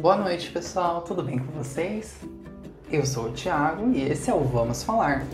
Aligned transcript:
Boa 0.00 0.16
noite, 0.16 0.50
pessoal. 0.50 1.02
Tudo 1.02 1.22
bem 1.22 1.38
com 1.38 1.52
vocês? 1.52 2.16
Eu 2.90 3.04
sou 3.04 3.26
o 3.26 3.32
Thiago 3.32 3.90
e 3.92 4.00
esse 4.00 4.30
é 4.30 4.34
o 4.34 4.40
Vamos 4.40 4.82
Falar. 4.82 5.26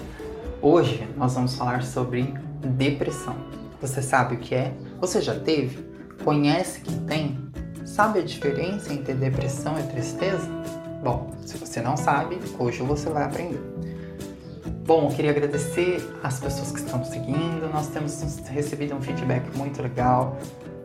Hoje 0.61 1.09
nós 1.17 1.35
vamos 1.35 1.55
falar 1.55 1.85
sobre 1.85 2.35
depressão. 2.77 3.37
Você 3.81 4.03
sabe 4.03 4.35
o 4.35 4.39
que 4.39 4.57
é? 4.57 4.75
Você 4.99 5.23
já 5.23 5.39
teve? 5.39 5.87
Conhece 6.25 6.81
quem 6.81 6.99
tem? 7.07 7.39
Sabe 7.85 8.19
a 8.19 8.23
diferença 8.23 8.93
entre 8.93 9.15
depressão 9.15 9.79
e 9.79 9.85
tristeza? 9.85 10.49
Bom, 11.01 11.31
se 11.47 11.57
você 11.59 11.81
não 11.81 11.97
sabe, 11.97 12.37
hoje 12.59 12.83
você 12.83 13.09
vai 13.09 13.23
aprender. 13.23 13.61
Bom, 14.85 15.09
eu 15.09 15.15
queria 15.15 15.31
agradecer 15.31 16.03
as 16.25 16.41
pessoas 16.41 16.73
que 16.73 16.81
estão 16.81 17.05
seguindo. 17.05 17.71
Nós 17.73 17.87
temos 17.87 18.21
recebido 18.49 18.97
um 18.97 19.01
feedback 19.01 19.45
muito 19.57 19.81
legal. 19.81 20.37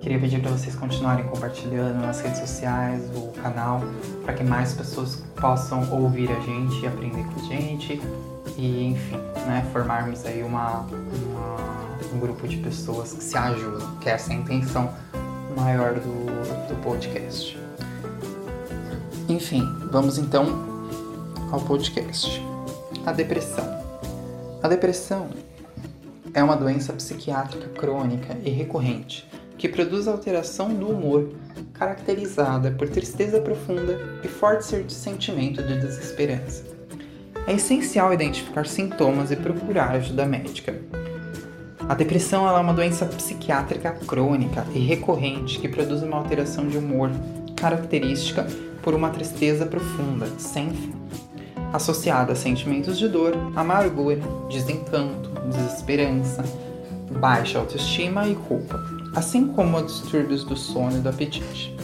Queria 0.02 0.20
pedir 0.20 0.41
para 0.41 0.49
vocês 0.49 0.73
continuarem 0.73 1.23
compartilhando 1.25 2.02
nas 2.02 2.21
redes 2.21 2.39
sociais, 2.39 3.04
o 3.15 3.27
canal, 3.39 3.81
para 4.25 4.34
que 4.34 4.44
mais 4.44 4.73
pessoas 4.73 5.21
possam 5.39 5.88
ouvir 5.91 6.31
a 6.31 6.39
gente 6.39 6.88
aprender 6.88 7.23
com 7.25 7.39
a 7.39 7.44
gente. 7.44 8.02
E, 8.58 8.88
enfim, 8.88 9.17
né, 9.45 9.63
formarmos 9.72 10.25
aí 10.25 10.41
uma, 10.41 10.80
uma, 10.80 12.16
um 12.16 12.20
grupo 12.20 12.48
de 12.48 12.58
pessoas 12.58 13.13
que 13.13 13.23
se 13.23 13.38
ajudam, 13.38 13.95
que 13.98 14.09
essa 14.09 14.34
é 14.34 14.35
a 14.35 14.39
intenção 14.39 14.91
maior 15.55 15.94
do, 15.94 16.67
do 16.67 16.81
podcast. 16.81 17.55
Enfim, 19.30 19.63
vamos 19.91 20.17
então 20.17 20.47
ao 21.52 21.61
podcast. 21.61 22.44
A 23.05 23.11
depressão. 23.11 23.66
A 24.63 24.67
depressão 24.67 25.30
é 26.33 26.44
uma 26.44 26.58
doença 26.58 26.91
psiquiátrica 26.91 27.70
crônica 27.70 28.36
e 28.44 28.49
recorrente 28.49 29.30
que 29.61 29.70
produz 29.70 30.07
alteração 30.07 30.73
do 30.73 30.89
humor, 30.89 31.29
caracterizada 31.71 32.71
por 32.71 32.89
tristeza 32.89 33.39
profunda 33.39 33.99
e 34.23 34.27
forte 34.27 34.91
sentimento 34.91 35.61
de 35.61 35.79
desesperança. 35.79 36.63
É 37.45 37.53
essencial 37.53 38.11
identificar 38.11 38.66
sintomas 38.66 39.30
e 39.30 39.36
procurar 39.36 39.91
ajuda 39.91 40.25
médica. 40.25 40.81
A 41.88 41.94
depressão 41.94 42.47
é 42.49 42.59
uma 42.59 42.73
doença 42.73 43.05
psiquiátrica 43.05 43.91
crônica 43.91 44.66
e 44.73 44.80
recorrente 44.80 45.59
que 45.59 45.69
produz 45.69 46.02
uma 46.02 46.17
alteração 46.17 46.67
de 46.67 46.80
humor 46.80 47.11
característica 47.55 48.47
por 48.81 48.95
uma 48.95 49.11
tristeza 49.11 49.67
profunda, 49.67 50.25
sem 50.39 50.71
fim 50.71 51.02
associada 51.71 52.33
a 52.33 52.36
sentimentos 52.36 52.99
de 52.99 53.08
dor, 53.08 53.33
amargura, 53.55 54.19
desencanto, 54.49 55.30
desesperança, 55.49 56.43
baixa 57.17 57.59
autoestima 57.59 58.27
e 58.27 58.36
culpa, 58.36 58.77
assim 59.16 59.48
como 59.48 59.78
a 59.78 59.81
distúrbios 59.81 60.44
do 60.44 60.56
sono 60.56 60.98
e 60.98 61.00
do 61.00 61.09
apetite. 61.09 61.76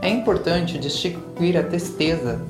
É 0.00 0.08
importante 0.08 0.78
distinguir 0.78 1.56
a 1.56 1.62
tristeza 1.62 2.40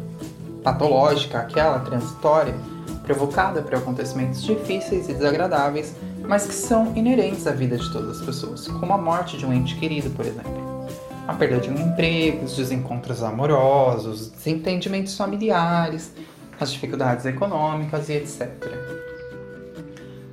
patológica, 0.62 1.38
aquela 1.38 1.78
transitória, 1.80 2.54
provocada 3.02 3.62
por 3.62 3.74
acontecimentos 3.74 4.42
difíceis 4.42 5.08
e 5.08 5.14
desagradáveis, 5.14 5.94
mas 6.26 6.46
que 6.46 6.54
são 6.54 6.94
inerentes 6.94 7.46
à 7.46 7.52
vida 7.52 7.78
de 7.78 7.90
todas 7.90 8.20
as 8.20 8.26
pessoas, 8.26 8.68
como 8.68 8.92
a 8.92 8.98
morte 8.98 9.38
de 9.38 9.46
um 9.46 9.52
ente 9.52 9.76
querido, 9.76 10.10
por 10.10 10.26
exemplo. 10.26 10.86
A 11.26 11.32
perda 11.32 11.58
de 11.58 11.70
um 11.70 11.78
emprego, 11.78 12.44
os 12.44 12.56
desencontros 12.56 13.22
amorosos, 13.22 14.28
desentendimentos 14.28 15.16
familiares, 15.16 16.12
as 16.60 16.72
dificuldades 16.72 17.24
econômicas 17.24 18.08
e 18.08 18.14
etc. 18.14 18.97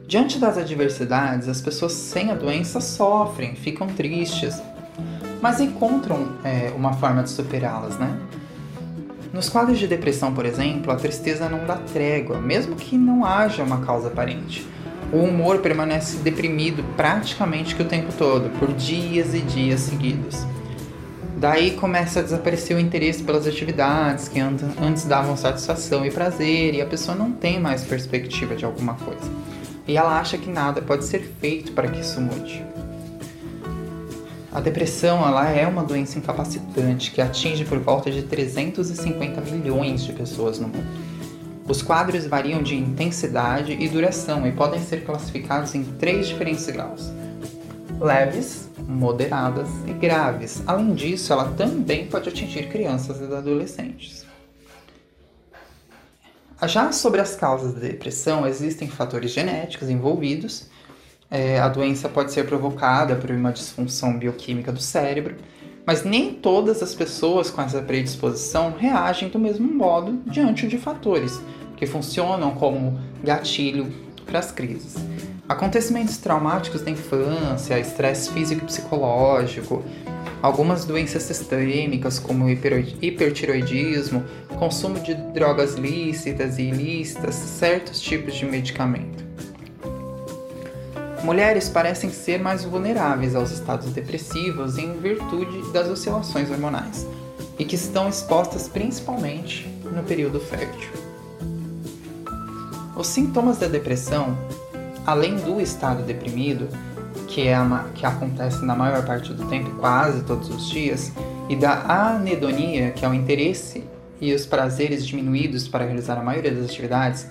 Diante 0.08 0.38
das 0.38 0.56
adversidades, 0.56 1.50
as 1.50 1.60
pessoas 1.62 1.94
sem 1.94 2.30
a 2.30 2.36
doença 2.36 2.80
sofrem, 2.80 3.56
ficam 3.56 3.88
tristes, 3.88 4.62
mas 5.42 5.60
encontram 5.60 6.34
é, 6.44 6.72
uma 6.76 6.94
forma 6.94 7.24
de 7.24 7.32
superá-las, 7.32 7.98
né? 7.98 8.16
Nos 9.34 9.50
quadros 9.50 9.80
de 9.80 9.88
depressão, 9.88 10.32
por 10.32 10.46
exemplo, 10.46 10.92
a 10.92 10.96
tristeza 10.96 11.50
não 11.50 11.66
dá 11.66 11.78
trégua, 11.78 12.40
mesmo 12.40 12.76
que 12.76 12.96
não 12.96 13.26
haja 13.26 13.64
uma 13.64 13.82
causa 13.84 14.08
aparente. 14.08 14.66
O 15.12 15.18
humor 15.18 15.58
permanece 15.58 16.18
deprimido 16.18 16.84
praticamente 16.96 17.76
que 17.76 17.82
o 17.82 17.86
tempo 17.86 18.14
todo, 18.16 18.50
por 18.60 18.72
dias 18.74 19.34
e 19.34 19.40
dias 19.40 19.82
seguidos. 19.82 20.46
Daí 21.38 21.72
começa 21.72 22.20
a 22.20 22.24
desaparecer 22.24 22.78
o 22.78 22.80
interesse 22.80 23.24
pelas 23.24 23.48
atividades 23.48 24.28
que 24.28 24.40
antes 24.40 25.04
davam 25.06 25.36
satisfação 25.36 26.06
e 26.06 26.12
prazer, 26.12 26.76
e 26.76 26.82
a 26.82 26.86
pessoa 26.86 27.18
não 27.18 27.32
tem 27.32 27.60
mais 27.60 27.84
perspectiva 27.84 28.56
de 28.56 28.66
alguma 28.66 28.94
coisa. 28.94 29.30
E 29.88 29.98
ela 29.98 30.20
acha 30.20 30.38
que 30.38 30.50
nada 30.50 30.82
pode 30.82 31.06
ser 31.06 31.20
feito 31.40 31.72
para 31.74 31.88
que 31.88 32.00
isso 32.00 32.20
mude. 32.20 32.66
A 34.52 34.62
depressão 34.62 35.28
ela 35.28 35.50
é 35.50 35.68
uma 35.68 35.84
doença 35.84 36.18
incapacitante 36.18 37.12
que 37.12 37.22
atinge 37.22 37.66
por 37.66 37.78
volta 37.78 38.10
de 38.10 38.24
350 38.24 39.42
milhões 39.42 40.04
de 40.04 40.14
pessoas 40.14 40.60
no 40.60 40.70
mundo. 40.70 41.06
Os 41.68 41.82
quadros 41.82 42.26
variam 42.26 42.64
de 42.64 42.76
intensidade 42.76 43.74
e 43.74 43.90
duração 43.90 44.48
e 44.48 44.52
podem 44.52 44.80
ser 44.80 45.04
classificados 45.04 45.76
em 45.76 45.84
três 45.84 46.28
diferentes 46.28 46.66
graus: 46.68 47.12
leves, 48.00 48.70
moderadas 48.88 49.68
e 49.88 49.94
graves. 49.94 50.64
Além 50.66 50.94
disso, 50.94 51.34
ela 51.34 51.52
também 51.58 52.08
pode 52.08 52.30
atingir 52.30 52.70
crianças 52.70 53.20
e 53.20 53.24
adolescentes. 53.26 54.26
Já 56.68 56.92
sobre 56.92 57.22
as 57.22 57.36
causas 57.36 57.74
da 57.74 57.80
depressão, 57.80 58.48
existem 58.48 58.88
fatores 58.88 59.32
genéticos 59.32 59.90
envolvidos. 59.90 60.68
É, 61.30 61.60
a 61.60 61.68
doença 61.68 62.08
pode 62.08 62.32
ser 62.32 62.46
provocada 62.46 63.16
por 63.16 63.32
uma 63.32 63.52
disfunção 63.52 64.18
bioquímica 64.18 64.72
do 64.72 64.80
cérebro, 64.80 65.36
mas 65.86 66.04
nem 66.04 66.34
todas 66.34 66.82
as 66.82 66.96
pessoas 66.96 67.50
com 67.50 67.62
essa 67.62 67.82
predisposição 67.82 68.74
reagem 68.78 69.30
do 69.30 69.40
mesmo 69.40 69.72
modo 69.72 70.22
diante 70.26 70.68
de 70.68 70.78
fatores 70.78 71.40
que 71.76 71.86
funcionam 71.86 72.52
como 72.52 73.00
gatilho 73.24 73.92
para 74.26 74.40
as 74.40 74.52
crises. 74.52 74.96
Acontecimentos 75.48 76.18
traumáticos 76.18 76.82
da 76.82 76.90
infância, 76.90 77.80
estresse 77.80 78.32
físico 78.32 78.64
e 78.64 78.66
psicológico, 78.66 79.84
algumas 80.46 80.86
doenças 80.86 81.24
sistêmicas 81.24 82.20
como 82.20 82.48
hipertiroidismo, 82.48 84.24
consumo 84.60 85.00
de 85.00 85.16
drogas 85.16 85.74
lícitas 85.74 86.60
e 86.60 86.64
ilícitas, 86.64 87.34
certos 87.34 88.00
tipos 88.00 88.36
de 88.36 88.46
medicamento. 88.46 89.26
Mulheres 91.24 91.68
parecem 91.68 92.12
ser 92.12 92.40
mais 92.40 92.64
vulneráveis 92.64 93.36
aos 93.36 93.50
estados 93.50 93.92
depressivos 93.92 94.78
em 94.78 94.96
virtude 95.00 95.72
das 95.72 95.90
oscilações 95.90 96.52
hormonais 96.52 97.08
e 97.58 97.66
que 97.66 97.74
estão 97.74 98.08
expostas 98.08 98.68
principalmente 98.68 99.68
no 99.84 100.04
período 100.04 100.40
fértil. 100.40 100.92
Os 102.96 103.08
sintomas 103.08 103.58
da 103.58 103.68
depressão 103.68 104.38
além 105.06 105.36
do 105.38 105.62
estado 105.62 106.04
deprimido, 106.04 106.68
que, 107.36 107.50
é 107.50 107.54
a, 107.54 107.86
que 107.94 108.06
acontece 108.06 108.64
na 108.64 108.74
maior 108.74 109.06
parte 109.06 109.34
do 109.34 109.46
tempo, 109.50 109.70
quase 109.72 110.24
todos 110.24 110.50
os 110.50 110.70
dias, 110.70 111.12
e 111.50 111.56
da 111.58 112.14
anedonia, 112.14 112.92
que 112.92 113.04
é 113.04 113.10
o 113.10 113.14
interesse 113.14 113.84
e 114.22 114.34
os 114.34 114.46
prazeres 114.46 115.06
diminuídos 115.06 115.68
para 115.68 115.84
realizar 115.84 116.18
a 116.18 116.24
maioria 116.24 116.50
das 116.50 116.64
atividades, 116.64 117.28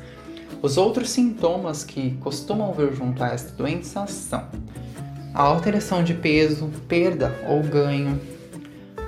os 0.60 0.76
outros 0.76 1.08
sintomas 1.08 1.84
que 1.84 2.18
costumam 2.20 2.70
vir 2.74 2.92
junto 2.92 3.24
a 3.24 3.28
esta 3.28 3.52
doença 3.52 4.06
são 4.06 4.44
a 5.32 5.42
alteração 5.42 6.04
de 6.04 6.12
peso, 6.12 6.70
perda 6.86 7.34
ou 7.48 7.62
ganho, 7.62 8.20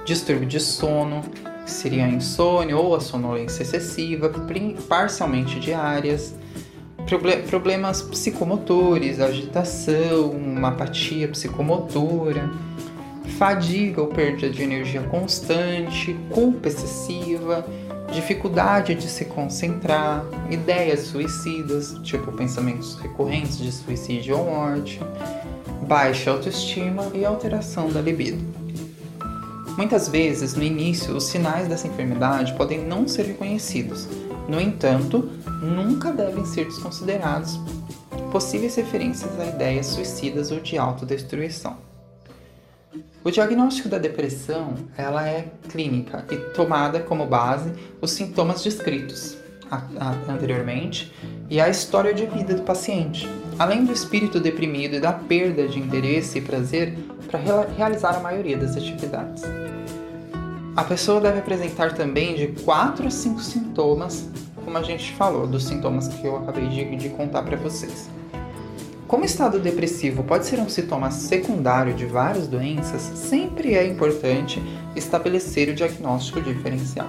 distúrbio 0.06 0.48
de 0.48 0.58
sono, 0.58 1.20
que 1.62 1.70
seria 1.70 2.06
a 2.06 2.08
insônia 2.08 2.74
ou 2.74 2.96
a 2.96 3.00
sonolência 3.00 3.62
excessiva, 3.62 4.32
parcialmente 4.88 5.60
diárias, 5.60 6.34
problemas 7.48 8.02
psicomotores, 8.02 9.20
agitação, 9.20 10.30
uma 10.30 10.68
apatia 10.68 11.28
psicomotora, 11.28 12.50
fadiga 13.38 14.00
ou 14.00 14.08
perda 14.08 14.50
de 14.50 14.62
energia 14.62 15.02
constante, 15.02 16.16
culpa 16.30 16.68
excessiva, 16.68 17.64
dificuldade 18.12 18.94
de 18.94 19.08
se 19.08 19.24
concentrar, 19.24 20.24
ideias 20.50 21.00
suicidas, 21.00 21.97
tipo 22.03 22.32
pensamentos 22.32 22.97
recorrentes 22.97 23.59
de 23.59 23.70
suicídio 23.70 24.38
ou 24.38 24.44
morte, 24.47 25.00
baixa 25.86 26.30
autoestima 26.30 27.10
e 27.14 27.24
alteração 27.24 27.88
da 27.88 28.00
libido. 28.00 28.42
Muitas 29.76 30.09
vezes, 30.09 30.54
no 30.54 30.62
início, 30.62 31.14
os 31.14 31.24
sinais 31.24 31.68
dessa 31.68 31.86
enfermidade 31.86 32.54
podem 32.54 32.82
não 32.84 33.06
ser 33.06 33.26
reconhecidos. 33.26 34.09
No 34.48 34.60
entanto, 34.60 35.31
nunca 35.63 36.13
devem 36.13 36.45
ser 36.45 36.66
desconsiderados 36.66 37.59
possíveis 38.31 38.75
referências 38.77 39.39
a 39.41 39.47
ideias 39.47 39.87
suicidas 39.87 40.51
ou 40.51 40.60
de 40.60 40.78
autodestruição. 40.78 41.77
O 43.25 43.31
diagnóstico 43.31 43.89
da 43.89 43.98
depressão 43.98 44.75
ela 44.97 45.28
é 45.28 45.48
clínica 45.69 46.25
e 46.31 46.37
tomada 46.54 47.01
como 47.01 47.27
base 47.27 47.72
os 48.01 48.13
sintomas 48.13 48.63
descritos 48.63 49.37
anteriormente 50.28 51.13
e 51.51 51.60
a 51.60 51.69
história 51.69 52.15
de 52.15 52.25
vida 52.27 52.54
do 52.54 52.63
paciente, 52.63 53.28
além 53.59 53.84
do 53.84 53.93
espírito 53.93 54.39
deprimido 54.39 54.97
e 54.97 55.01
da 55.01 55.13
perda 55.13 55.66
de 55.66 55.78
interesse 55.78 56.39
e 56.39 56.43
prazer 56.43 56.97
para 57.28 57.41
realizar 57.77 58.16
a 58.16 58.21
maioria 58.21 58.57
das 58.57 58.77
atividades. 58.77 59.43
A 60.76 60.84
pessoa 60.84 61.22
deve 61.22 61.38
apresentar 61.38 61.94
também 61.94 62.34
de 62.34 62.48
4 62.48 63.06
a 63.06 63.10
5 63.10 63.40
sintomas, 63.40 64.28
como 64.62 64.76
a 64.76 64.82
gente 64.82 65.10
falou, 65.14 65.46
dos 65.46 65.64
sintomas 65.64 66.06
que 66.06 66.26
eu 66.26 66.36
acabei 66.36 66.68
de, 66.68 66.96
de 66.96 67.08
contar 67.08 67.44
para 67.44 67.56
vocês. 67.56 68.10
Como 69.08 69.24
estado 69.24 69.58
depressivo 69.58 70.22
pode 70.22 70.44
ser 70.44 70.60
um 70.60 70.68
sintoma 70.68 71.10
secundário 71.10 71.94
de 71.94 72.04
várias 72.04 72.46
doenças, 72.46 73.00
sempre 73.00 73.72
é 73.72 73.86
importante 73.86 74.62
estabelecer 74.94 75.70
o 75.70 75.74
diagnóstico 75.74 76.42
diferencial. 76.42 77.08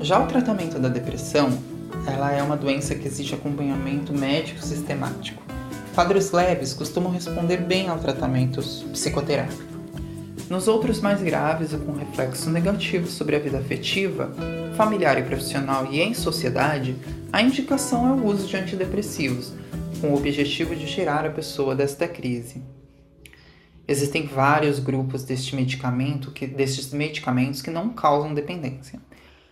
Já 0.00 0.22
o 0.22 0.26
tratamento 0.26 0.78
da 0.78 0.88
depressão, 0.88 1.50
ela 2.06 2.32
é 2.32 2.42
uma 2.42 2.56
doença 2.56 2.94
que 2.94 3.06
exige 3.06 3.34
acompanhamento 3.34 4.10
médico 4.14 4.62
sistemático. 4.62 5.42
Quadros 5.94 6.32
leves 6.32 6.72
costumam 6.72 7.12
responder 7.12 7.58
bem 7.58 7.90
ao 7.90 7.98
tratamento 7.98 8.62
psicoterápico. 8.90 9.73
Nos 10.54 10.68
outros 10.68 11.00
mais 11.00 11.20
graves 11.20 11.72
e 11.72 11.76
com 11.78 11.90
reflexo 11.90 12.48
negativo 12.48 13.08
sobre 13.08 13.34
a 13.34 13.40
vida 13.40 13.58
afetiva, 13.58 14.32
familiar 14.76 15.18
e 15.18 15.24
profissional 15.24 15.88
e 15.90 16.00
em 16.00 16.14
sociedade, 16.14 16.94
a 17.32 17.42
indicação 17.42 18.06
é 18.06 18.12
o 18.12 18.24
uso 18.24 18.46
de 18.46 18.56
antidepressivos, 18.56 19.52
com 20.00 20.10
o 20.10 20.16
objetivo 20.16 20.76
de 20.76 20.86
tirar 20.86 21.26
a 21.26 21.30
pessoa 21.30 21.74
desta 21.74 22.06
crise. 22.06 22.62
Existem 23.88 24.28
vários 24.28 24.78
grupos 24.78 25.24
deste 25.24 25.56
medicamento 25.56 26.30
que, 26.30 26.46
destes 26.46 26.92
medicamentos 26.92 27.60
que 27.60 27.70
não 27.72 27.88
causam 27.88 28.32
dependência. 28.32 29.00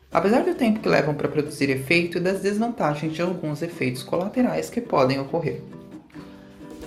Apesar 0.08 0.44
do 0.44 0.54
tempo 0.54 0.78
que 0.78 0.88
levam 0.88 1.16
para 1.16 1.26
produzir 1.26 1.69
efeito 1.69 2.19
e 2.19 2.20
das 2.20 2.43
desvantagens 2.43 3.12
de 3.12 3.22
alguns 3.22 3.60
efeitos 3.60 4.04
colaterais 4.04 4.70
que 4.70 4.81
podem 4.81 5.19
ocorrer. 5.19 5.62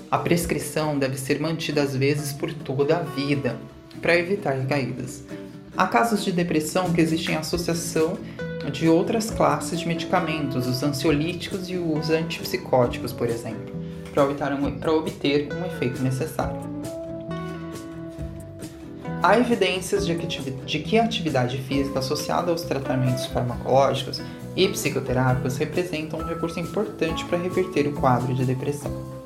A 0.09 0.17
prescrição 0.17 0.97
deve 0.97 1.17
ser 1.17 1.38
mantida 1.41 1.81
às 1.81 1.94
vezes 1.94 2.31
por 2.31 2.53
toda 2.53 2.95
a 2.95 3.01
vida, 3.01 3.59
para 4.01 4.18
evitar 4.18 4.53
recaídas. 4.53 5.24
Há 5.77 5.88
casos 5.88 6.24
de 6.24 6.31
depressão 6.31 6.92
que 6.94 7.01
existem 7.01 7.36
associação 7.36 8.18
de 8.71 8.88
outras 8.88 9.30
classes 9.30 9.80
de 9.80 9.88
medicamentos, 9.88 10.68
os 10.68 10.81
ansiolíticos 10.81 11.69
e 11.69 11.77
os 11.77 12.09
antipsicóticos, 12.09 13.12
por 13.12 13.30
exemplo, 13.30 13.74
para 14.13 14.24
obter, 14.24 14.53
um, 14.53 14.97
obter 14.97 15.50
um 15.53 15.65
efeito 15.65 16.01
necessário. 16.01 16.75
Há 19.21 19.39
evidências 19.39 20.06
de 20.06 20.15
que, 20.15 20.27
de 20.27 20.80
que 20.80 21.00
a 21.00 21.03
atividade 21.03 21.57
física 21.63 22.00
associada 22.00 22.51
aos 22.51 22.62
tratamentos 22.62 23.25
farmacológicos 23.25 24.21
e 24.56 24.68
psicoterápicos 24.68 25.57
representam 25.57 26.19
um 26.19 26.25
recurso 26.25 26.59
importante 26.59 27.25
para 27.25 27.39
reverter 27.39 27.88
o 27.88 27.94
quadro 27.94 28.33
de 28.33 28.45
depressão. 28.45 29.25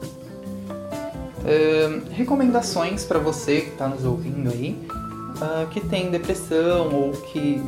Recomendações 2.12 3.06
para 3.06 3.19
você 3.19 3.62
que 3.62 3.69
está 3.69 3.88
nos 3.88 4.06
ouvindo 4.06 4.50
aí, 4.50 4.77
uh, 4.89 5.68
que 5.69 5.80
tem 5.81 6.12
depressão 6.12 6.94
ou 6.94 7.12
que 7.12 7.62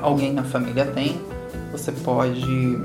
alguém 0.00 0.32
na 0.32 0.44
família 0.44 0.84
tem, 0.86 1.20
você 1.72 1.92
pode. 1.92 2.78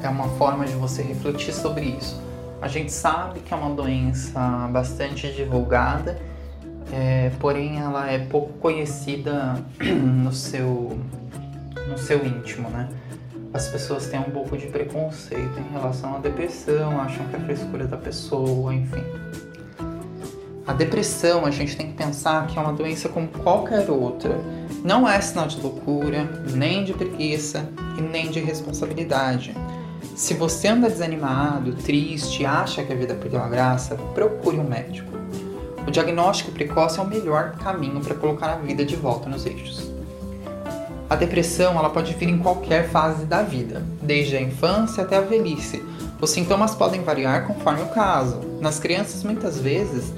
É, 0.00 0.06
é 0.06 0.08
uma 0.08 0.28
forma 0.30 0.64
de 0.64 0.74
você 0.74 1.02
refletir 1.02 1.54
sobre 1.54 1.84
isso. 1.84 2.20
A 2.60 2.68
gente 2.68 2.92
sabe 2.92 3.40
que 3.40 3.52
é 3.52 3.56
uma 3.56 3.74
doença 3.74 4.68
bastante 4.72 5.32
divulgada, 5.32 6.20
é, 6.92 7.30
porém 7.40 7.80
ela 7.80 8.10
é 8.10 8.18
pouco 8.18 8.52
conhecida 8.54 9.56
no 9.80 10.32
seu, 10.32 10.98
no 11.88 11.98
seu 11.98 12.24
íntimo, 12.24 12.68
né? 12.70 12.88
As 13.54 13.68
pessoas 13.68 14.06
têm 14.06 14.18
um 14.18 14.30
pouco 14.30 14.56
de 14.56 14.66
preconceito 14.66 15.58
em 15.58 15.72
relação 15.72 16.16
à 16.16 16.18
depressão, 16.18 17.00
acham 17.00 17.26
que 17.26 17.36
é 17.36 17.38
frescura 17.40 17.86
da 17.86 17.96
pessoa, 17.98 18.74
enfim. 18.74 19.04
A 20.66 20.72
depressão, 20.72 21.44
a 21.44 21.50
gente 21.50 21.76
tem 21.76 21.88
que 21.88 21.94
pensar 21.94 22.46
que 22.46 22.58
é 22.58 22.62
uma 22.62 22.72
doença 22.72 23.08
como 23.08 23.28
qualquer 23.28 23.90
outra. 23.90 24.40
Não 24.82 25.08
é 25.08 25.20
sinal 25.20 25.46
de 25.48 25.60
loucura, 25.60 26.24
nem 26.54 26.84
de 26.84 26.94
preguiça 26.94 27.68
e 27.98 28.00
nem 28.00 28.30
de 28.30 28.40
responsabilidade. 28.40 29.54
Se 30.16 30.34
você 30.34 30.68
anda 30.68 30.88
desanimado, 30.88 31.74
triste, 31.74 32.46
acha 32.46 32.82
que 32.84 32.92
a 32.92 32.96
vida 32.96 33.14
perdeu 33.14 33.42
a 33.42 33.48
graça, 33.48 33.96
procure 34.14 34.56
um 34.56 34.68
médico. 34.68 35.12
O 35.86 35.90
diagnóstico 35.90 36.52
precoce 36.52 36.98
é 36.98 37.02
o 37.02 37.06
melhor 37.06 37.52
caminho 37.56 38.00
para 38.00 38.14
colocar 38.14 38.52
a 38.52 38.56
vida 38.56 38.84
de 38.84 38.96
volta 38.96 39.28
nos 39.28 39.44
eixos. 39.44 39.91
A 41.12 41.14
depressão 41.14 41.78
ela 41.78 41.90
pode 41.90 42.14
vir 42.14 42.30
em 42.30 42.38
qualquer 42.38 42.88
fase 42.88 43.26
da 43.26 43.42
vida, 43.42 43.84
desde 44.00 44.34
a 44.34 44.40
infância 44.40 45.02
até 45.02 45.18
a 45.18 45.20
velhice. 45.20 45.84
Os 46.18 46.30
sintomas 46.30 46.74
podem 46.74 47.02
variar 47.02 47.46
conforme 47.46 47.82
o 47.82 47.88
caso. 47.90 48.40
Nas 48.62 48.78
crianças, 48.78 49.22
muitas 49.22 49.60
vezes, 49.60 50.10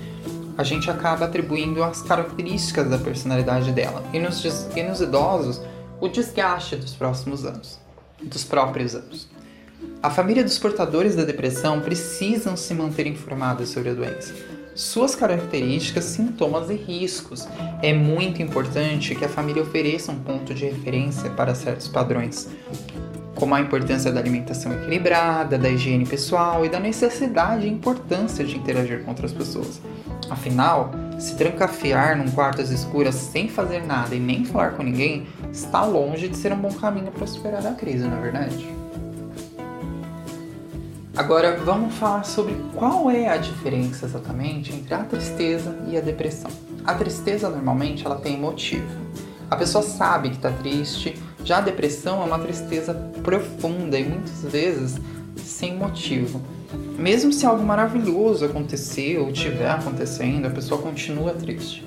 a 0.56 0.62
gente 0.62 0.88
acaba 0.88 1.24
atribuindo 1.24 1.82
as 1.82 2.00
características 2.00 2.88
da 2.88 2.96
personalidade 2.96 3.72
dela, 3.72 4.04
e 4.12 4.20
nos, 4.20 4.44
e 4.76 4.82
nos 4.84 5.00
idosos, 5.00 5.60
o 6.00 6.06
desgaste 6.06 6.76
dos 6.76 6.94
próximos 6.94 7.44
anos, 7.44 7.80
dos 8.22 8.44
próprios 8.44 8.94
anos. 8.94 9.28
A 10.00 10.10
família 10.10 10.44
dos 10.44 10.60
portadores 10.60 11.16
da 11.16 11.24
depressão 11.24 11.80
precisam 11.80 12.56
se 12.56 12.72
manter 12.72 13.08
informadas 13.08 13.70
sobre 13.70 13.90
a 13.90 13.94
doença 13.94 14.32
suas 14.74 15.14
características, 15.14 16.04
sintomas 16.04 16.68
e 16.68 16.74
riscos. 16.74 17.46
É 17.80 17.92
muito 17.92 18.42
importante 18.42 19.14
que 19.14 19.24
a 19.24 19.28
família 19.28 19.62
ofereça 19.62 20.10
um 20.10 20.18
ponto 20.18 20.52
de 20.52 20.64
referência 20.64 21.30
para 21.30 21.54
certos 21.54 21.88
padrões, 21.88 22.48
como 23.34 23.54
a 23.54 23.60
importância 23.60 24.10
da 24.10 24.20
alimentação 24.20 24.72
equilibrada, 24.72 25.56
da 25.56 25.68
higiene 25.68 26.04
pessoal 26.04 26.64
e 26.64 26.68
da 26.68 26.80
necessidade 26.80 27.66
e 27.66 27.70
importância 27.70 28.44
de 28.44 28.56
interagir 28.56 29.02
com 29.02 29.10
outras 29.10 29.32
pessoas. 29.32 29.80
Afinal, 30.28 30.90
se 31.18 31.36
trancafiar 31.36 32.16
num 32.16 32.30
quarto 32.30 32.60
às 32.60 32.70
escuras 32.70 33.14
sem 33.14 33.48
fazer 33.48 33.84
nada 33.84 34.14
e 34.14 34.20
nem 34.20 34.44
falar 34.44 34.72
com 34.72 34.82
ninguém 34.82 35.26
está 35.52 35.84
longe 35.84 36.28
de 36.28 36.36
ser 36.36 36.52
um 36.52 36.56
bom 36.56 36.72
caminho 36.72 37.12
para 37.12 37.26
superar 37.26 37.64
a 37.66 37.72
crise, 37.72 38.04
não 38.04 38.18
é 38.18 38.20
verdade? 38.20 38.83
Agora 41.16 41.56
vamos 41.56 41.94
falar 41.94 42.24
sobre 42.24 42.56
qual 42.74 43.08
é 43.08 43.28
a 43.28 43.36
diferença 43.36 44.04
exatamente 44.04 44.72
entre 44.72 44.92
a 44.94 45.04
tristeza 45.04 45.78
e 45.88 45.96
a 45.96 46.00
depressão. 46.00 46.50
A 46.84 46.92
tristeza 46.92 47.48
normalmente 47.48 48.04
ela 48.04 48.16
tem 48.16 48.36
motivo. 48.36 48.88
A 49.48 49.54
pessoa 49.54 49.84
sabe 49.84 50.30
que 50.30 50.36
está 50.36 50.50
triste, 50.50 51.14
já 51.44 51.58
a 51.58 51.60
depressão 51.60 52.20
é 52.20 52.24
uma 52.26 52.40
tristeza 52.40 52.92
profunda 53.22 53.96
e 53.96 54.02
muitas 54.02 54.42
vezes 54.42 54.96
sem 55.36 55.76
motivo. 55.76 56.42
Mesmo 56.98 57.32
se 57.32 57.46
algo 57.46 57.62
maravilhoso 57.62 58.44
acontecer 58.44 59.18
ou 59.18 59.30
estiver 59.30 59.70
acontecendo, 59.70 60.46
a 60.46 60.50
pessoa 60.50 60.82
continua 60.82 61.32
triste. 61.32 61.86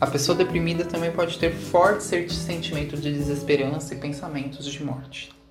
A 0.00 0.06
pessoa 0.06 0.36
deprimida 0.36 0.86
também 0.86 1.12
pode 1.12 1.38
ter 1.38 1.52
forte 1.52 2.04
sentimento 2.04 2.96
de 2.96 3.12
desesperança 3.12 3.92
e 3.92 3.98
pensamentos 3.98 4.64
de 4.64 4.82
morte. 4.82 5.41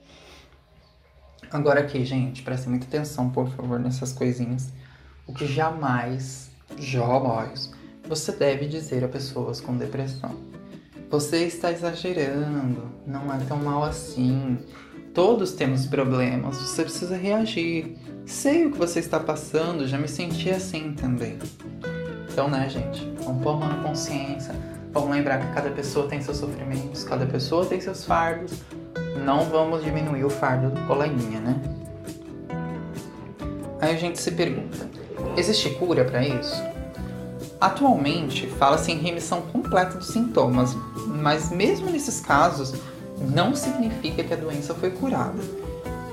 Agora 1.51 1.81
aqui, 1.81 2.05
gente, 2.05 2.43
preste 2.43 2.69
muita 2.69 2.85
atenção, 2.85 3.29
por 3.29 3.49
favor, 3.49 3.77
nessas 3.77 4.13
coisinhas. 4.13 4.71
O 5.27 5.33
que 5.33 5.45
jamais, 5.45 6.49
jamais, 6.77 7.71
você 8.07 8.31
deve 8.31 8.67
dizer 8.67 9.03
a 9.03 9.07
pessoas 9.09 9.59
com 9.59 9.75
depressão. 9.75 10.33
Você 11.09 11.45
está 11.45 11.69
exagerando, 11.69 12.89
não 13.05 13.33
é 13.33 13.37
tão 13.49 13.57
mal 13.57 13.83
assim. 13.83 14.59
Todos 15.13 15.51
temos 15.51 15.85
problemas, 15.85 16.55
você 16.55 16.83
precisa 16.83 17.17
reagir. 17.17 17.97
Sei 18.25 18.65
o 18.65 18.71
que 18.71 18.77
você 18.77 18.99
está 18.99 19.19
passando, 19.19 19.85
já 19.85 19.97
me 19.97 20.07
senti 20.07 20.49
assim 20.49 20.93
também. 20.93 21.37
Então, 22.31 22.49
né, 22.49 22.69
gente, 22.69 23.05
vamos 23.25 23.43
pôr 23.43 23.55
uma 23.55 23.83
consciência, 23.83 24.55
vamos 24.93 25.09
lembrar 25.09 25.39
que 25.39 25.53
cada 25.53 25.69
pessoa 25.69 26.07
tem 26.07 26.21
seus 26.21 26.37
sofrimentos, 26.37 27.03
cada 27.03 27.25
pessoa 27.25 27.65
tem 27.65 27.81
seus 27.81 28.05
fardos, 28.05 28.53
não 29.15 29.45
vamos 29.45 29.83
diminuir 29.83 30.23
o 30.23 30.29
fardo 30.29 30.69
do 30.69 30.81
coleguinha, 30.87 31.39
né? 31.39 31.61
Aí 33.79 33.95
a 33.95 33.97
gente 33.97 34.21
se 34.21 34.31
pergunta: 34.31 34.89
existe 35.35 35.69
cura 35.71 36.05
para 36.05 36.25
isso? 36.25 36.61
Atualmente, 37.59 38.47
fala-se 38.47 38.91
em 38.91 38.97
remissão 38.97 39.41
completa 39.41 39.97
dos 39.97 40.07
sintomas, 40.07 40.75
mas 41.07 41.51
mesmo 41.51 41.91
nesses 41.91 42.19
casos, 42.19 42.73
não 43.19 43.55
significa 43.55 44.23
que 44.23 44.33
a 44.33 44.37
doença 44.37 44.73
foi 44.73 44.89
curada. 44.89 45.39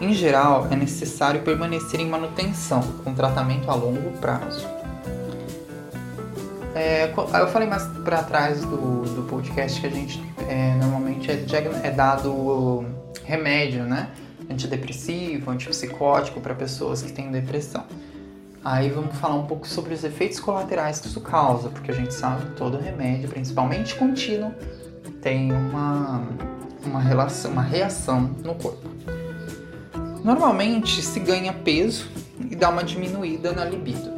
Em 0.00 0.12
geral, 0.12 0.68
é 0.70 0.76
necessário 0.76 1.42
permanecer 1.42 2.00
em 2.00 2.08
manutenção, 2.08 2.82
com 3.02 3.14
tratamento 3.14 3.70
a 3.70 3.74
longo 3.74 4.10
prazo. 4.18 4.77
É, 6.78 7.12
eu 7.12 7.49
falei 7.49 7.66
mais 7.66 7.82
para 8.04 8.23
trás 8.23 8.61
do, 8.61 9.02
do 9.02 9.26
podcast 9.28 9.80
que 9.80 9.87
a 9.88 9.90
gente 9.90 10.23
é, 10.49 10.76
normalmente 10.76 11.28
é, 11.28 11.44
é 11.82 11.90
dado 11.90 12.85
remédio, 13.25 13.82
né? 13.82 14.11
Antidepressivo, 14.49 15.50
antipsicótico 15.50 16.40
para 16.40 16.54
pessoas 16.54 17.02
que 17.02 17.11
têm 17.11 17.32
depressão. 17.32 17.85
Aí 18.64 18.90
vamos 18.90 19.16
falar 19.16 19.35
um 19.35 19.47
pouco 19.47 19.66
sobre 19.66 19.92
os 19.92 20.04
efeitos 20.04 20.38
colaterais 20.38 21.00
que 21.00 21.08
isso 21.08 21.20
causa, 21.20 21.68
porque 21.68 21.90
a 21.90 21.94
gente 21.94 22.14
sabe 22.14 22.47
que 22.47 22.52
todo 22.52 22.78
remédio, 22.78 23.28
principalmente 23.28 23.97
contínuo, 23.97 24.54
tem 25.20 25.50
uma, 25.50 26.28
uma, 26.87 27.00
relação, 27.00 27.50
uma 27.50 27.62
reação 27.62 28.20
no 28.44 28.54
corpo. 28.54 28.88
Normalmente 30.23 31.02
se 31.02 31.18
ganha 31.18 31.52
peso 31.52 32.06
e 32.49 32.54
dá 32.54 32.68
uma 32.68 32.85
diminuída 32.85 33.50
na 33.50 33.64
libido. 33.64 34.17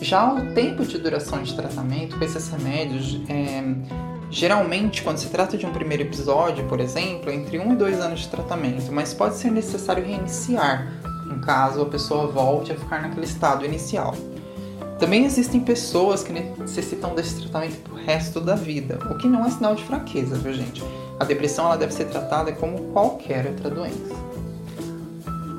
Já 0.00 0.32
o 0.32 0.54
tempo 0.54 0.84
de 0.84 0.96
duração 0.98 1.42
de 1.42 1.54
tratamento 1.54 2.16
com 2.16 2.24
esses 2.24 2.48
remédios, 2.48 3.20
é, 3.28 3.62
geralmente, 4.30 5.02
quando 5.02 5.18
se 5.18 5.28
trata 5.28 5.56
de 5.56 5.66
um 5.66 5.72
primeiro 5.72 6.04
episódio, 6.04 6.64
por 6.66 6.80
exemplo, 6.80 7.30
entre 7.30 7.58
um 7.58 7.72
e 7.72 7.76
dois 7.76 7.98
anos 8.00 8.20
de 8.20 8.28
tratamento, 8.28 8.92
mas 8.92 9.12
pode 9.12 9.36
ser 9.36 9.50
necessário 9.50 10.04
reiniciar, 10.04 10.92
em 11.32 11.40
caso 11.40 11.82
a 11.82 11.86
pessoa 11.86 12.26
volte 12.28 12.72
a 12.72 12.76
ficar 12.76 13.02
naquele 13.02 13.26
estado 13.26 13.64
inicial. 13.64 14.14
Também 14.98 15.24
existem 15.24 15.60
pessoas 15.60 16.24
que 16.24 16.32
necessitam 16.32 17.14
desse 17.14 17.40
tratamento 17.40 17.76
pro 17.82 17.94
resto 17.94 18.40
da 18.40 18.54
vida, 18.54 18.98
o 19.10 19.16
que 19.16 19.28
não 19.28 19.44
é 19.44 19.50
sinal 19.50 19.74
de 19.74 19.84
fraqueza, 19.84 20.36
viu 20.36 20.52
gente? 20.52 20.82
A 21.20 21.24
depressão 21.24 21.66
ela 21.66 21.76
deve 21.76 21.92
ser 21.92 22.06
tratada 22.06 22.52
como 22.52 22.92
qualquer 22.92 23.46
outra 23.46 23.70
doença. 23.70 24.14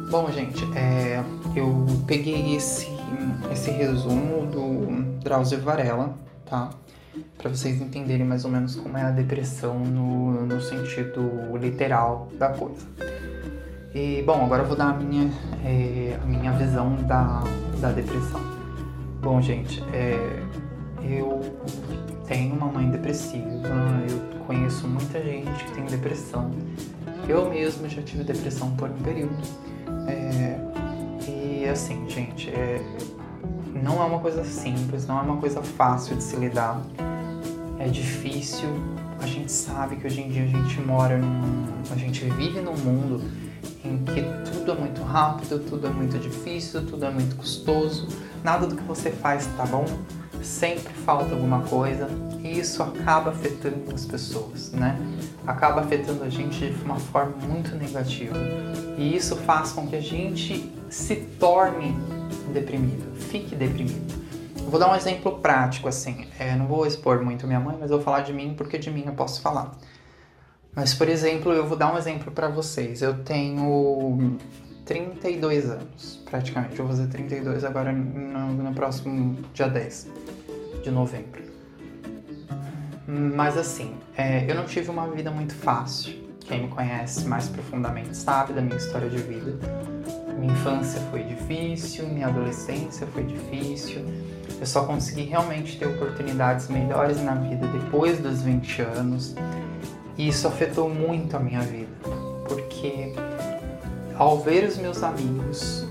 Bom, 0.09 0.29
gente, 0.31 0.65
é, 0.75 1.23
eu 1.55 1.85
peguei 2.07 2.55
esse, 2.55 2.87
esse 3.51 3.71
resumo 3.71 4.45
do 4.47 5.19
Drauzio 5.23 5.61
Varela, 5.61 6.13
tá? 6.45 6.69
Para 7.37 7.49
vocês 7.49 7.81
entenderem 7.81 8.25
mais 8.25 8.45
ou 8.45 8.51
menos 8.51 8.75
como 8.75 8.97
é 8.97 9.01
a 9.01 9.11
depressão 9.11 9.79
no, 9.79 10.45
no 10.45 10.61
sentido 10.61 11.57
literal 11.57 12.29
da 12.37 12.49
coisa. 12.49 12.85
E, 13.93 14.21
bom, 14.23 14.45
agora 14.45 14.61
eu 14.63 14.67
vou 14.67 14.77
dar 14.77 14.89
a 14.89 14.93
minha, 14.93 15.31
é, 15.65 16.17
a 16.21 16.25
minha 16.25 16.51
visão 16.53 16.95
da, 17.07 17.43
da 17.81 17.91
depressão. 17.91 18.39
Bom, 19.21 19.41
gente, 19.41 19.83
é, 19.91 20.43
eu 21.01 21.41
tenho 22.27 22.53
uma 22.53 22.67
mãe 22.67 22.89
depressiva, 22.89 23.67
eu 24.07 24.45
conheço 24.45 24.87
muita 24.87 25.19
gente 25.21 25.65
que 25.65 25.71
tem 25.71 25.85
depressão. 25.85 26.51
Eu 27.27 27.49
mesmo 27.49 27.89
já 27.89 28.01
tive 28.01 28.23
depressão 28.23 28.71
por 28.75 28.89
um 28.89 28.97
período. 28.97 29.35
É, 30.07 30.68
e 31.69 31.71
assim, 31.71 32.09
gente, 32.09 32.49
é, 32.49 32.81
não 33.83 34.01
é 34.01 34.05
uma 34.05 34.19
coisa 34.19 34.43
simples, 34.43 35.05
não 35.05 35.19
é 35.19 35.21
uma 35.21 35.37
coisa 35.37 35.61
fácil 35.61 36.15
de 36.15 36.23
se 36.23 36.35
lidar. 36.35 36.81
É 37.77 37.87
difícil. 37.87 38.67
A 39.21 39.27
gente 39.27 39.51
sabe 39.51 39.97
que 39.97 40.07
hoje 40.07 40.21
em 40.21 40.29
dia 40.29 40.43
a 40.43 40.47
gente 40.47 40.81
mora 40.81 41.17
num. 41.17 41.67
A 41.91 41.95
gente 41.95 42.25
vive 42.25 42.59
num 42.59 42.75
mundo 42.75 43.21
em 43.85 44.03
que 44.03 44.23
tudo 44.51 44.71
é 44.71 44.75
muito 44.75 45.03
rápido, 45.03 45.59
tudo 45.59 45.85
é 45.85 45.89
muito 45.91 46.17
difícil, 46.17 46.85
tudo 46.87 47.05
é 47.05 47.11
muito 47.11 47.35
custoso, 47.35 48.07
nada 48.43 48.65
do 48.65 48.75
que 48.75 48.83
você 48.83 49.11
faz 49.11 49.47
tá 49.55 49.65
bom, 49.65 49.85
sempre 50.41 50.91
falta 50.93 51.33
alguma 51.33 51.61
coisa 51.61 52.09
e 52.49 52.59
isso 52.59 52.81
acaba 52.81 53.29
afetando 53.29 53.93
as 53.93 54.05
pessoas, 54.05 54.71
né? 54.71 54.97
Acaba 55.45 55.81
afetando 55.81 56.23
a 56.23 56.29
gente 56.29 56.69
de 56.69 56.83
uma 56.83 56.99
forma 56.99 57.35
muito 57.47 57.75
negativa 57.75 58.35
e 58.97 59.15
isso 59.15 59.35
faz 59.35 59.71
com 59.71 59.87
que 59.87 59.95
a 59.95 60.01
gente 60.01 60.73
se 60.89 61.15
torne 61.39 61.95
deprimido, 62.51 63.15
fique 63.15 63.55
deprimido. 63.55 64.15
vou 64.67 64.79
dar 64.79 64.91
um 64.91 64.95
exemplo 64.95 65.39
prático 65.39 65.87
assim, 65.87 66.27
é, 66.39 66.55
não 66.55 66.65
vou 66.65 66.87
expor 66.87 67.23
muito 67.23 67.45
minha 67.45 67.59
mãe, 67.59 67.77
mas 67.79 67.91
vou 67.91 68.01
falar 68.01 68.21
de 68.21 68.33
mim 68.33 68.55
porque 68.57 68.79
de 68.79 68.89
mim 68.89 69.03
eu 69.05 69.13
posso 69.13 69.41
falar. 69.41 69.77
Mas, 70.75 70.93
por 70.93 71.09
exemplo, 71.09 71.51
eu 71.51 71.67
vou 71.67 71.77
dar 71.77 71.93
um 71.93 71.97
exemplo 71.97 72.31
para 72.31 72.47
vocês. 72.47 73.01
Eu 73.01 73.23
tenho 73.23 74.37
32 74.85 75.69
anos, 75.69 76.21
praticamente. 76.29 76.79
Eu 76.79 76.85
vou 76.85 76.95
fazer 76.95 77.07
32 77.09 77.63
agora 77.63 77.91
no, 77.91 78.53
no 78.53 78.73
próximo 78.73 79.37
dia 79.53 79.67
10 79.67 80.07
de 80.83 80.91
novembro. 80.91 81.48
Mas 83.11 83.57
assim, 83.57 83.95
é, 84.15 84.45
eu 84.47 84.53
não 84.53 84.65
tive 84.65 84.91
uma 84.91 85.07
vida 85.07 85.31
muito 85.31 85.55
fácil. 85.55 86.13
Quem 86.41 86.63
me 86.63 86.67
conhece 86.67 87.25
mais 87.25 87.47
profundamente 87.47 88.15
sabe 88.15 88.53
da 88.53 88.61
minha 88.61 88.77
história 88.77 89.09
de 89.09 89.17
vida. 89.17 89.57
Minha 90.37 90.53
infância 90.53 91.01
foi 91.09 91.23
difícil, 91.23 92.07
minha 92.07 92.27
adolescência 92.27 93.07
foi 93.07 93.23
difícil. 93.23 94.05
Eu 94.59 94.65
só 94.65 94.85
consegui 94.85 95.23
realmente 95.23 95.79
ter 95.79 95.87
oportunidades 95.87 96.67
melhores 96.67 97.19
na 97.23 97.33
vida 97.33 97.65
depois 97.67 98.19
dos 98.19 98.43
20 98.43 98.81
anos. 98.83 99.35
E 100.15 100.27
isso 100.27 100.47
afetou 100.47 100.87
muito 100.87 101.35
a 101.35 101.39
minha 101.39 101.61
vida, 101.61 101.89
porque 102.47 103.13
ao 104.17 104.39
ver 104.39 104.67
os 104.67 104.77
meus 104.77 105.01
amigos 105.01 105.87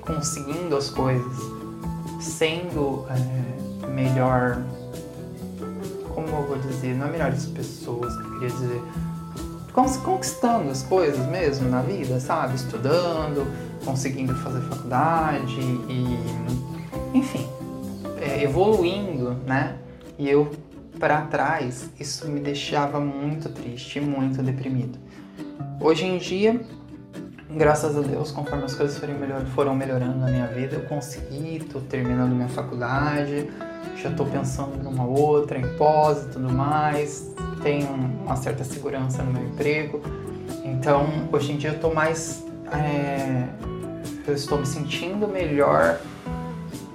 conseguindo 0.00 0.76
as 0.76 0.88
coisas, 0.88 1.36
sendo 2.20 3.06
é, 3.10 3.86
melhor, 3.88 4.62
como 6.14 6.28
eu 6.28 6.46
vou 6.46 6.58
dizer, 6.58 6.94
não 6.94 7.06
é 7.08 7.10
melhores 7.10 7.46
pessoas 7.46 8.16
que 8.16 8.22
eu 8.22 8.32
queria 8.32 8.48
dizer, 8.48 8.82
conquistando 10.04 10.70
as 10.70 10.82
coisas 10.82 11.26
mesmo 11.26 11.68
na 11.68 11.82
vida, 11.82 12.20
sabe? 12.20 12.54
Estudando, 12.54 13.46
conseguindo 13.84 14.34
fazer 14.36 14.60
faculdade 14.62 15.60
e, 15.60 17.16
enfim, 17.16 17.46
é, 18.20 18.44
evoluindo, 18.44 19.32
né? 19.46 19.76
E 20.16 20.28
eu 20.28 20.50
para 20.98 21.22
trás, 21.22 21.90
isso 21.98 22.28
me 22.28 22.40
deixava 22.40 23.00
muito 23.00 23.48
triste, 23.48 24.00
muito 24.00 24.42
deprimido. 24.42 24.98
Hoje 25.80 26.06
em 26.06 26.18
dia, 26.18 26.60
graças 27.50 27.96
a 27.96 28.00
Deus, 28.00 28.30
conforme 28.30 28.64
as 28.64 28.74
coisas 28.74 28.96
foram, 28.96 29.14
melhor, 29.14 29.44
foram 29.46 29.74
melhorando 29.74 30.18
na 30.18 30.28
minha 30.28 30.46
vida, 30.46 30.76
eu 30.76 30.82
consegui, 30.82 31.56
estou 31.56 31.80
terminando 31.82 32.32
minha 32.32 32.48
faculdade, 32.48 33.50
já 33.96 34.10
estou 34.10 34.26
pensando 34.26 34.82
numa 34.82 35.04
outra, 35.04 35.58
em 35.58 35.76
pós 35.76 36.24
e 36.24 36.28
tudo 36.28 36.52
mais, 36.52 37.32
tenho 37.62 37.88
uma 37.88 38.36
certa 38.36 38.64
segurança 38.64 39.22
no 39.22 39.32
meu 39.32 39.44
emprego. 39.44 40.00
Então, 40.64 41.06
hoje 41.32 41.52
em 41.52 41.56
dia 41.56 41.70
eu 41.70 41.74
estou 41.76 41.94
mais. 41.94 42.44
É, 42.72 43.46
eu 44.26 44.34
estou 44.34 44.58
me 44.58 44.66
sentindo 44.66 45.26
melhor 45.28 45.98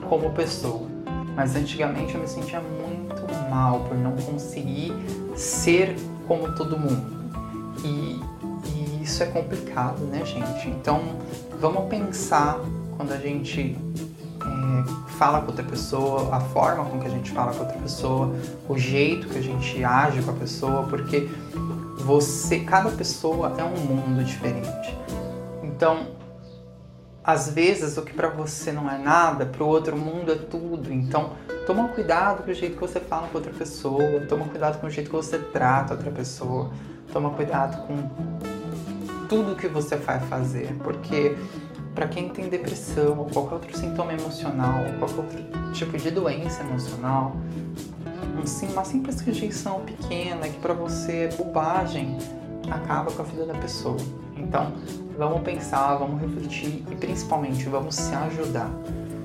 como 0.08 0.32
pessoa. 0.32 0.88
Mas 1.36 1.56
antigamente 1.56 2.16
eu 2.16 2.22
me 2.22 2.28
sentia 2.28 2.60
muito 2.60 3.50
mal, 3.50 3.80
por 3.82 3.98
não 3.98 4.12
conseguir 4.18 4.94
ser 5.36 5.96
como 6.28 6.54
todo 6.56 6.78
mundo. 6.78 7.20
E, 7.84 8.20
e 8.68 9.04
isso 9.04 9.24
é 9.24 9.26
complicado, 9.28 10.00
né, 10.02 10.26
gente? 10.26 10.68
Então, 10.68 11.02
vamos 11.60 11.88
pensar 11.88 12.60
quando 12.98 13.14
a 13.14 13.18
gente 13.18 13.78
é, 14.42 15.09
fala 15.20 15.42
com 15.42 15.48
outra 15.48 15.66
pessoa, 15.66 16.34
a 16.34 16.40
forma 16.40 16.86
com 16.86 16.98
que 16.98 17.06
a 17.06 17.10
gente 17.10 17.32
fala 17.32 17.52
com 17.52 17.60
outra 17.60 17.78
pessoa, 17.78 18.34
o 18.70 18.78
jeito 18.78 19.28
que 19.28 19.38
a 19.38 19.42
gente 19.42 19.84
age 19.84 20.22
com 20.22 20.32
a 20.32 20.34
pessoa, 20.34 20.84
porque 20.84 21.28
você, 21.98 22.62
cada 22.62 22.90
pessoa 22.90 23.54
é 23.58 23.64
um 23.64 23.78
mundo 23.78 24.24
diferente. 24.24 24.98
Então, 25.62 26.08
às 27.22 27.50
vezes 27.50 27.98
o 27.98 28.02
que 28.02 28.14
para 28.14 28.30
você 28.30 28.72
não 28.72 28.90
é 28.90 28.98
nada, 28.98 29.46
para 29.46 29.62
o 29.62 29.68
outro 29.68 29.98
mundo 29.98 30.32
é 30.32 30.36
tudo. 30.36 30.92
Então, 30.92 31.34
toma 31.68 31.90
cuidado 31.90 32.44
com 32.44 32.52
o 32.52 32.54
jeito 32.54 32.76
que 32.76 32.82
você 32.82 33.02
fala 33.02 33.28
com 33.28 33.38
outra 33.38 33.52
pessoa, 33.52 34.22
toma 34.22 34.46
cuidado 34.46 34.80
com 34.80 34.88
o 34.88 34.90
jeito 34.90 35.10
que 35.10 35.16
você 35.16 35.38
trata 35.38 35.96
outra 35.96 36.12
pessoa, 36.12 36.72
toma 37.12 37.32
cuidado 37.32 37.86
com 37.86 37.98
tudo 39.28 39.58
que 39.58 39.68
você 39.68 39.98
vai 39.98 40.22
fazer, 40.22 40.74
porque 40.82 41.36
para 42.00 42.08
quem 42.08 42.30
tem 42.30 42.48
depressão 42.48 43.20
ou 43.20 43.26
qualquer 43.26 43.56
outro 43.56 43.78
sintoma 43.78 44.14
emocional, 44.14 44.86
ou 44.86 44.94
qualquer 45.00 45.18
outro 45.18 45.72
tipo 45.74 45.98
de 45.98 46.10
doença 46.10 46.62
emocional, 46.64 47.36
uma 48.72 48.86
simples 48.86 49.20
rejeição 49.20 49.82
pequena 49.82 50.48
que 50.48 50.58
para 50.60 50.74
você 50.74 51.24
é 51.24 51.36
bobagem 51.36 52.18
acaba 52.72 53.12
com 53.12 53.22
a 53.22 53.26
vida 53.26 53.46
da 53.46 53.54
pessoa. 53.56 53.98
Então, 54.38 54.72
vamos 55.18 55.42
pensar, 55.42 55.96
vamos 55.96 56.22
refletir 56.22 56.86
e 56.90 56.96
principalmente 56.96 57.68
vamos 57.68 57.96
se 57.96 58.16
ajudar. 58.16 58.72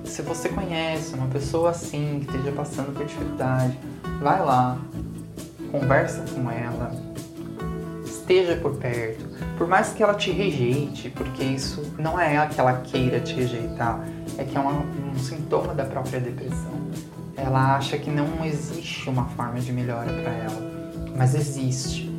Se 0.05 0.23
você 0.23 0.49
conhece 0.49 1.15
uma 1.15 1.29
pessoa 1.29 1.71
assim 1.71 2.25
que 2.25 2.35
esteja 2.35 2.51
passando 2.57 2.93
por 2.93 3.07
dificuldade, 3.07 3.79
vai 4.21 4.45
lá, 4.45 4.77
conversa 5.71 6.25
com 6.35 6.51
ela, 6.51 6.91
esteja 8.25 8.57
por 8.57 8.77
perto. 8.77 9.25
Por 9.59 9.69
mais 9.69 9.93
que 9.93 10.03
ela 10.03 10.15
te 10.15 10.31
rejeite, 10.31 11.11
porque 11.11 11.45
isso 11.45 11.95
não 11.99 12.19
é 12.19 12.47
que 12.47 12.59
ela 12.59 12.81
queira 12.81 13.21
te 13.21 13.35
rejeitar, 13.35 14.03
é 14.39 14.45
que 14.45 14.57
é 14.57 14.61
uma, 14.61 14.81
um 14.81 15.19
sintoma 15.19 15.75
da 15.75 15.85
própria 15.85 16.19
depressão. 16.19 16.73
Ela 17.37 17.77
acha 17.77 17.99
que 17.99 18.11
não 18.11 18.45
existe 18.45 19.09
uma 19.11 19.27
forma 19.27 19.61
de 19.61 19.73
melhora 19.73 20.11
para 20.11 20.33
ela, 20.33 20.73
mas 21.17 21.35
existe. 21.35 22.11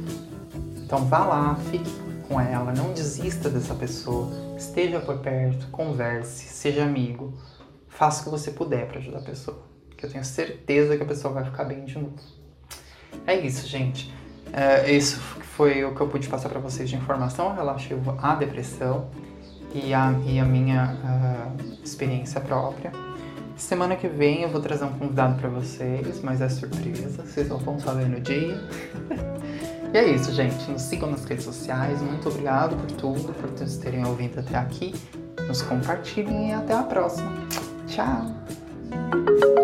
Então 0.78 1.06
vá 1.06 1.26
lá, 1.26 1.56
fique 1.72 1.92
com 2.28 2.40
ela, 2.40 2.72
não 2.72 2.94
desista 2.94 3.50
dessa 3.50 3.74
pessoa, 3.74 4.32
esteja 4.58 5.00
por 5.00 5.18
perto, 5.20 5.68
converse, 5.68 6.48
seja 6.48 6.84
amigo, 6.84 7.34
faça 7.88 8.22
o 8.22 8.26
que 8.26 8.30
você 8.30 8.52
puder 8.52 8.88
para 8.88 9.00
ajudar 9.00 9.20
a 9.20 9.24
pessoa, 9.24 9.64
que 9.98 10.06
eu 10.06 10.12
tenho 10.12 10.24
certeza 10.24 10.96
que 10.96 11.04
a 11.04 11.06
pessoa 11.06 11.34
vai 11.34 11.46
ficar 11.46 11.64
bem 11.64 11.84
de 11.86 11.98
novo. 11.98 12.16
É 13.26 13.36
isso, 13.36 13.68
gente. 13.68 14.14
É, 14.54 14.92
isso 14.92 15.20
foi 15.56 15.86
o 15.86 15.96
que 15.96 16.02
eu 16.02 16.08
pude 16.08 16.28
passar 16.28 16.50
para 16.50 16.60
vocês 16.60 16.90
de 16.90 16.96
informação 16.96 17.54
relativa 17.56 18.18
à 18.22 18.36
depressão 18.36 19.08
e 19.74 19.94
a, 19.94 20.14
e 20.26 20.40
a 20.40 20.46
minha 20.46 20.94
uh, 20.94 21.84
experiência 21.84 22.42
própria. 22.42 22.92
Semana 23.56 23.96
que 23.96 24.08
vem 24.08 24.42
eu 24.42 24.50
vou 24.50 24.60
trazer 24.60 24.84
um 24.84 24.92
convidado 24.92 25.40
para 25.40 25.50
vocês, 25.50 26.22
mas 26.22 26.42
é 26.42 26.50
surpresa, 26.50 27.24
vocês 27.24 27.48
só 27.48 27.56
vão 27.56 27.80
saber 27.80 28.08
no 28.08 28.20
dia. 28.20 28.62
E 29.94 29.98
é 29.98 30.10
isso, 30.10 30.34
gente. 30.34 30.70
Nos 30.70 30.82
sigam 30.82 31.10
nas 31.10 31.24
redes 31.24 31.46
sociais. 31.46 32.02
Muito 32.02 32.28
obrigado 32.28 32.76
por 32.76 32.92
tudo, 32.92 33.32
por 33.32 33.50
vocês 33.52 33.78
terem 33.78 34.06
ouvido 34.06 34.42
até 34.42 34.58
aqui. 34.58 34.94
Nos 35.48 35.62
compartilhem 35.62 36.50
e 36.50 36.54
até 36.54 36.74
a 36.74 36.84
próxima. 36.84 37.32
Tchau! 37.88 39.55